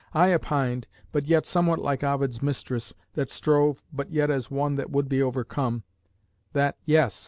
[0.15, 4.89] _I opined (but yet somewhat like Ovid's mistress, that strove, but yet as one that
[4.89, 5.83] would be overcome),
[6.53, 7.19] that yes!